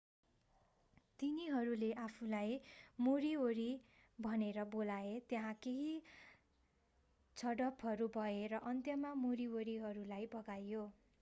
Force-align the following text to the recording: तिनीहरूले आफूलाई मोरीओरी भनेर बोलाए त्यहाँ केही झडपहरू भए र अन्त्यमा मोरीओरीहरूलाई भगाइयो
तिनीहरूले 1.19 1.89
आफूलाई 2.03 2.55
मोरीओरी 2.99 3.67
भनेर 4.19 4.63
बोलाए 4.71 5.11
त्यहाँ 5.29 5.53
केही 5.59 5.91
झडपहरू 7.37 8.07
भए 8.13 8.39
र 8.47 8.63
अन्त्यमा 8.67 9.13
मोरीओरीहरूलाई 9.19 10.31
भगाइयो 10.33 10.87